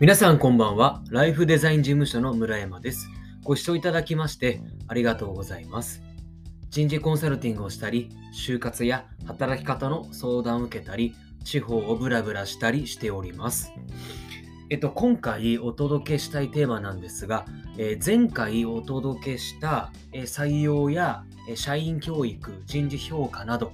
[0.00, 1.02] 皆さんこんばんは。
[1.10, 3.08] ライフデザイン事務所の村山です。
[3.42, 6.02] ご視聴いただきましてありがとうございます。
[6.70, 13.72] 人事コンサルティングをしたり、就活や働き方の相談を受けたり、地方をブラブラしたりしております。
[14.70, 17.44] えっと、今回お届けしたいテーマなんですが、
[17.76, 23.72] えー前回お届けした、え採用や、え社員教育、人事評価など、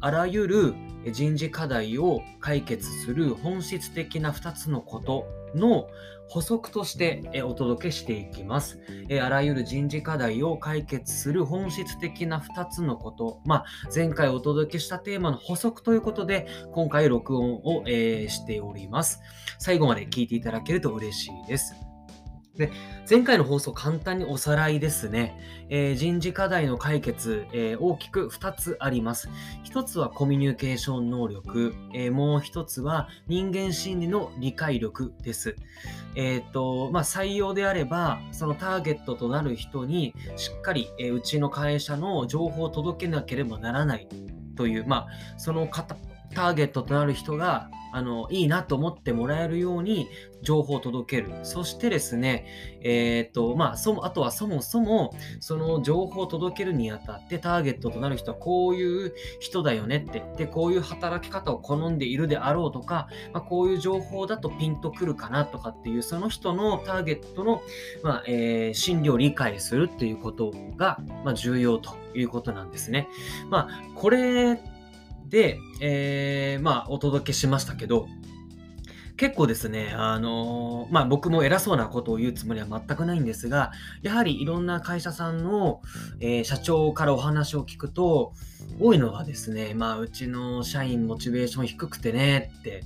[0.00, 0.74] あらゆる
[1.04, 5.88] え人事課題を解決する本質的な2つのことの
[6.28, 8.78] 補足としてえお届けしていきます。
[9.08, 19.20] えあらゆる人事課題を解決する本質的な2つのこと、まあ、前回お届けしたテーマの補足ということで、今回録音を、えしております。
[19.58, 21.89] 最後まで聞いていただけると嬉しいです。
[22.60, 22.70] で
[23.08, 25.66] 前回の放送簡単におさらいですね。
[25.70, 29.28] えー人事課題の解決、えー大きく2つあります。
[29.64, 35.56] 1つはコミュニケーション能力、えーもう1つは人間心理の理解力です。
[36.14, 44.08] えっ、と、まあ、採用であれば、そのターゲットとなる人にしっかり、えうちの会社の情報を届けなければならない
[44.56, 45.96] という、まあ、その方、
[46.34, 50.08] ターゲットとなる人が、あの、いいなと思ってもらえるように
[50.42, 51.34] 情報を届ける。
[51.42, 52.46] そしてですね、
[52.82, 67.62] えっ、と、まあ、そ、あとはそもそも、その情報を届けるにあたって、ターゲットとなる人はこういう人だよねって、で、こういう働き方を好んでいるであろうとか、まあ、こういう情報だとピンとくるかなとかっていう、その人のターゲットの、
[68.02, 73.08] まあえー心理を理解するっていうことが、まあ、重要ということなんですね。
[73.48, 74.60] まあ、これ
[75.28, 78.08] で、えーまあ、お届けしましたけど、
[79.20, 85.82] 結構ですね、あのまあ僕も偉そうなことを言うつもりは全くないんですが、やはりいろんな会社さんの、
[86.20, 88.32] えー社長からお話を聞くと、
[88.78, 92.84] 多いのはですね、まあうちの社員モチベーション低くてねって、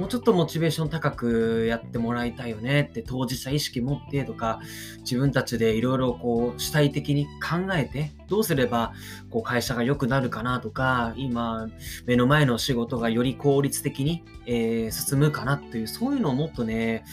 [0.00, 4.58] もうちょっとモチベーション高くやってもらいたいよねって、当事者意識持ってとか、
[5.02, 8.92] 自分たちでいろいろこう主体的に考えて、どうすれば
[9.30, 11.68] こう会社が良くなるかなとか、今
[12.06, 17.04] 目の前の仕事がより効率的に、えー進むかなっていう、そういうのをもっとね、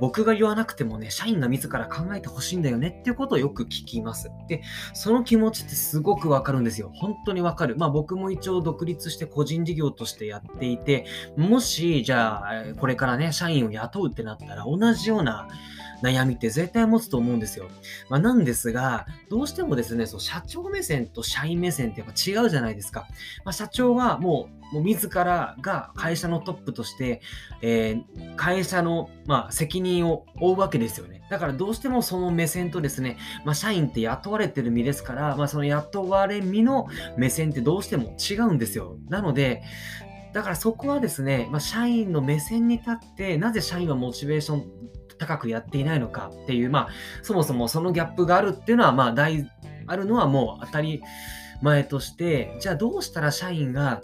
[0.00, 4.30] 僕が言わなくてもね、社員が自ら考えてほしいんだよねっていうことをよく聞きます。
[4.48, 4.62] で、
[4.94, 6.90] その気持ちってすごくわかるんですよ。
[6.94, 7.76] 本当にわかる。
[7.76, 15.48] まあ僕も一応独立して個人事業としてやっていて、もし、じゃあ、これからね、社員を雇うってなったら、同じような
[16.02, 17.68] 悩みって絶対持つと思うんですよ。
[18.08, 23.06] まあ、なんですが、どうしてもですね、そう社長目線と社員目線ってやっぱ違うじゃないですか。
[23.44, 27.20] まあ、社長はもう、もう自らが会社のトップとして、
[27.60, 28.02] えー
[28.36, 31.22] 会社の、まあ、責任を負うわけですよね。
[31.30, 38.98] だからどうしてもその目線とですね、まあ、社員って雇われてる身ですから、まあ、その雇われ身の目線ってどうしても違うんですよ。
[39.08, 39.62] なので、
[40.32, 44.64] だからそこはですね、まあ、社員の目線に立って、なぜ社員はモチベーション
[45.22, 46.88] 高くやっていないのかっていう、まあ、
[47.22, 49.48] そもそもそのギャップがあるっていうのは、まあ、大、
[49.86, 51.02] あるのはもう当たり
[51.62, 54.00] 前として、じゃあどうしたら社員が、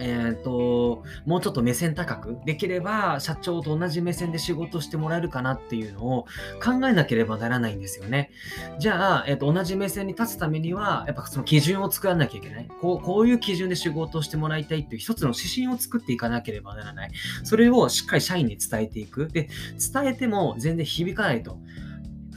[0.00, 6.26] えっ、と、もうちょっと目線高く、できれば社長と同じ目線で仕事してもらえるかなっていうのを
[6.62, 8.30] 考えなければならないんですよね。
[8.78, 12.68] じゃあ、えっ、と、同じ目線に立つためには、やっぱその基準を作らなきゃいけない。
[12.80, 17.10] こう、こういう基準で仕事をしてもらいたいっていう一つの指針を作っていかなければならない。
[17.44, 19.28] それをしっかり社員に伝えていく。
[19.28, 19.48] で、
[19.92, 21.58] 伝えても全然響かないと。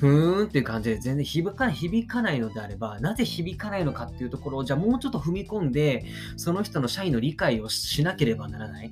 [0.03, 6.03] ふーんっていう感じで全然響かない、響かないのであれば、なぜ響かないのかっていうところを、じゃあもうちょっと踏み込んで、
[6.35, 8.91] その人の社員の理解をしなければならない。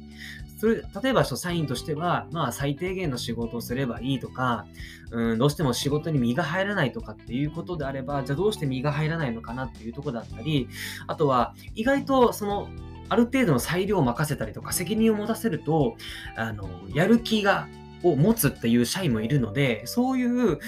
[0.57, 4.65] それ例えば、社員としては、まあ、最低限の仕事をすればいいとか、
[5.11, 10.69] うん、どうしても仕事に身が入らないとかっていうことであれば、じゃあどうして身が入らないのかなっていうところだったり、
[11.07, 12.69] あとは、意外とその、
[13.09, 15.97] ある程度の裁量を任せたりとか、責任を持たせると、
[16.37, 17.67] あの、やる気が、
[18.03, 20.59] を持つっていう社員もいるので、そういう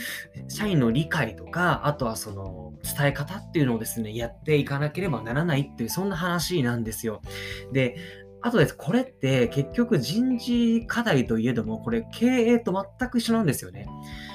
[0.48, 7.22] 社員の理解とか、あとはその伝え方っていうのをですね、やっていかなければならないっていう、そんな話なんですよ。
[7.72, 7.98] で、
[8.46, 13.88] あとです、これって結局人事課題といえども、これ経営と全く一緒なんですよね。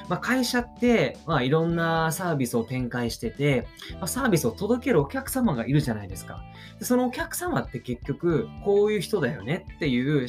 [0.08, 6.42] まあ、会社って、まあ、いろんなサービスを展開してて、まあ、サービスを届けるお客様がいるじゃないですか。
[6.78, 10.26] でそのお客様って結局、こういう人だよねっていう、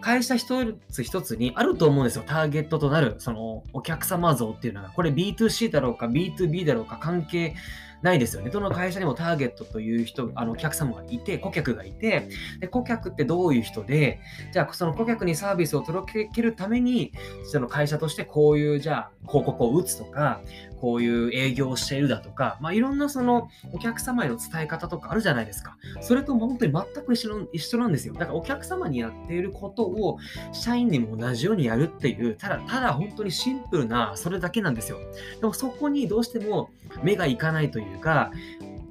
[0.00, 2.24] 会社一つ一つにあると思うんですよ。
[2.26, 4.88] ターゲットとなる、そのお客様像っていうのが。
[4.90, 7.54] これ B2C だろうか B2B だろうか関係
[8.02, 8.50] ないですよね。
[8.50, 12.28] どの会社にもターゲットという人、あのお客様がいて、顧客がいて、
[12.60, 14.20] で顧客ってどういう人で、
[14.52, 17.12] じゃあその顧客にサービスを届けるために、
[17.44, 20.40] その会社としてこういう、じゃあ広告を打つとか、
[20.80, 25.76] こういう営業をしているだとか、まあ、いろんなそのお客様への伝え方とかあるじゃないですか。
[26.00, 28.14] それと本当に全く一緒の一緒なんですよ。
[28.14, 30.18] だからお客様にやっていることを
[30.52, 34.98] 社員にも同じようにやるっていう、ただただ本当にシンプルなそれだけなんですよ。
[35.40, 36.70] でもそこにどうしても
[37.02, 38.30] 目がいかないといういうか、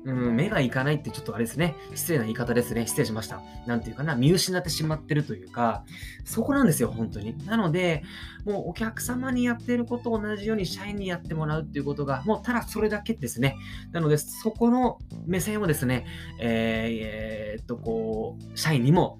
[0.05, 1.75] うん、目がいかないってちょっとあれですね。
[1.93, 2.87] 失礼な言い方ですね。
[2.87, 3.41] 失礼しました。
[3.65, 5.83] なんていうかな、見失ってしまってるというか、
[6.23, 7.37] そこなんですよ、本当に。
[7.45, 8.03] なので、
[8.45, 13.57] もうお客様にやっていることを同じように社員にやってもらうっていうことが、もうただそれだけですね。
[13.91, 16.05] なので、そこの目線をですね、
[16.39, 19.19] えー、えー、っと、こう、社員にも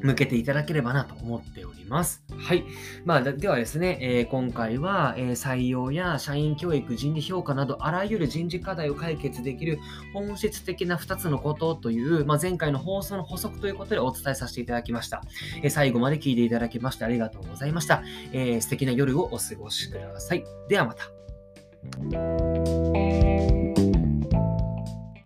[0.00, 2.24] 向けていただければなと思っております。
[2.36, 2.64] はい。
[3.04, 9.78] まあ、ではですね、えー、今回は、えー、採用や社員教育、人事評価など、あらゆる人事課題を解決できる
[10.12, 15.22] 本質的な2つのことという、まあ、前回の放送の補足ということでお伝えさせていただきました。
[15.62, 18.02] えー、最後まで聞いていただきましてありがとうございました。
[18.32, 20.44] え素敵な夜をお過ごしください。
[20.68, 21.10] ではまた。